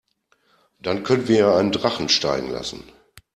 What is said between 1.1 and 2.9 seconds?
wir ja einen Drachen steigen lassen.